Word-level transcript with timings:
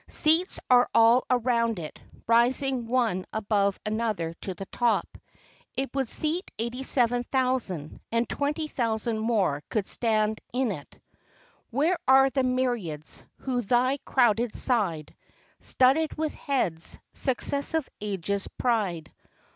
Seats 0.09 0.59
are 0.67 0.89
all 0.95 1.25
around 1.29 1.77
it, 1.77 1.99
rising 2.25 2.87
one 2.87 3.23
above 3.31 3.79
another 3.85 4.33
to 4.41 4.55
the 4.55 4.65
top. 4.65 5.15
It 5.77 5.91
would 5.93 6.07
seat 6.09 6.49
87,000, 6.57 7.99
and 8.11 8.27
20,000 8.27 9.19
more 9.19 9.61
could 9.69 9.85
stand 9.85 10.41
in 10.51 10.71
it. 10.71 10.99
Where 11.69 11.99
are 12.07 12.31
the 12.31 12.41
myriads, 12.43 13.23
who 13.41 13.61
thy 13.61 13.97
crowded 13.97 14.55
side 14.55 15.13
Studded 15.59 16.17
with 16.17 16.33
heads, 16.33 16.97
successive 17.13 17.87
ages' 18.01 18.47
pride 18.57 19.11